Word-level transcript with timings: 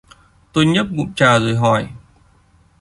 Tôi 0.53 0.65
nhấp 0.65 0.85
ngụm 0.91 1.13
trà 1.13 1.39
rồi 1.39 1.55
hỏi 1.55 1.89